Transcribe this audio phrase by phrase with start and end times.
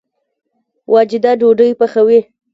[0.93, 2.19] واجده ډوډۍ پخوي